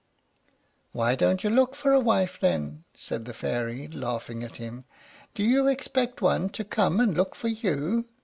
"Why 0.93 1.13
don't 1.13 1.43
you 1.43 1.51
look 1.51 1.75
for 1.75 1.91
a 1.91 1.99
wife, 1.99 2.39
then?" 2.39 2.85
said 2.95 3.25
the 3.25 3.35
Fairy, 3.35 3.87
laughing 3.87 4.43
at 4.43 4.55
him. 4.55 4.85
"Do 5.35 5.43
you 5.43 5.67
expect 5.67 6.23
one 6.23 6.49
to 6.57 6.63
come 6.65 6.99
and 6.99 7.15
look 7.15 7.35
for 7.35 7.49
you? 7.49 8.07